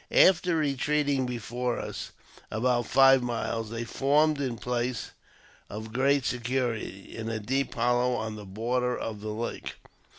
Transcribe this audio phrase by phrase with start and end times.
[0.17, 2.09] After retreating before us
[2.49, 5.11] about five miles, they formed in a place
[5.69, 9.75] of great security, in a deep hollow on the border of the lake.